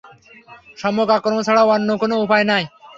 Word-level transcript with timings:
সম্মুখ 0.77 1.07
আক্রমণ 1.17 1.41
ছাড়া 1.47 1.61
অন্য 1.67 1.89
কোন 2.01 2.11
উপায় 2.25 2.45
নাই। 2.51 2.63